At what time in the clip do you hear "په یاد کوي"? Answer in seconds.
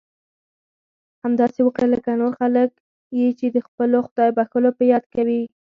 4.77-5.41